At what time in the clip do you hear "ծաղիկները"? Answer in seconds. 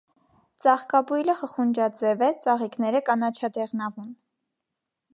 2.47-3.05